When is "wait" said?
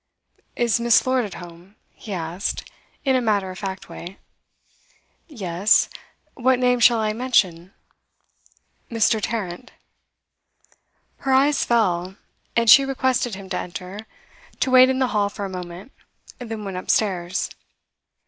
14.71-14.89